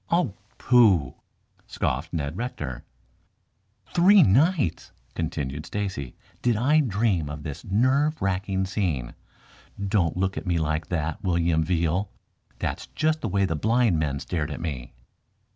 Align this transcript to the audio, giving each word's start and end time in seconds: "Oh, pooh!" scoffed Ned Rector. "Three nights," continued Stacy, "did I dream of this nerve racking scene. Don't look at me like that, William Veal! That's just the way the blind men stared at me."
"Oh, 0.09 0.33
pooh!" 0.57 1.13
scoffed 1.67 2.11
Ned 2.11 2.35
Rector. 2.35 2.83
"Three 3.93 4.23
nights," 4.23 4.91
continued 5.13 5.67
Stacy, 5.67 6.15
"did 6.41 6.55
I 6.55 6.79
dream 6.79 7.29
of 7.29 7.43
this 7.43 7.63
nerve 7.65 8.19
racking 8.19 8.65
scene. 8.65 9.13
Don't 9.89 10.17
look 10.17 10.37
at 10.39 10.47
me 10.47 10.57
like 10.57 10.87
that, 10.87 11.23
William 11.23 11.63
Veal! 11.63 12.09
That's 12.57 12.87
just 12.87 13.21
the 13.21 13.29
way 13.29 13.45
the 13.45 13.55
blind 13.55 13.99
men 13.99 14.19
stared 14.19 14.49
at 14.49 14.59
me." 14.59 14.91